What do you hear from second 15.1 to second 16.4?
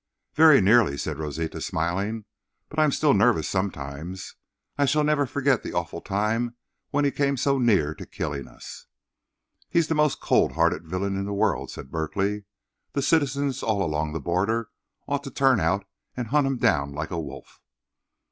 to turn out and